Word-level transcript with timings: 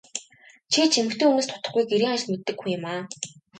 Чи 0.71 0.81
ч 0.91 0.93
эмэгтэй 1.01 1.27
хүнээс 1.27 1.47
дутахгүй 1.49 1.83
гэрийн 1.87 2.13
ажил 2.13 2.31
мэддэг 2.33 2.57
хүн 2.59 2.69
юмаа. 2.77 3.01